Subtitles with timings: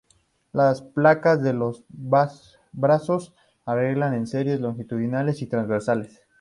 [0.51, 1.83] Las placas de los
[2.71, 3.35] brazos
[3.67, 6.23] arregladas en series longitudinales y transversales.